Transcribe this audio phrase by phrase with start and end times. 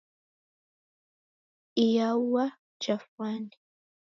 [1.83, 2.45] Iyaua
[2.83, 3.55] jafwane.